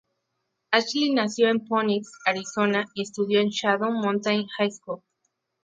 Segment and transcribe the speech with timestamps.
[0.71, 5.03] Ashley nació en Phoenix, Arizona y estudió en Shadow Mountain High School.